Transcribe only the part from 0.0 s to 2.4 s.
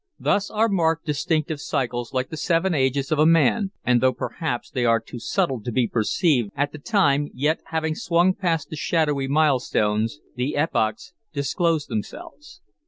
Thus are marked distinctive cycles like the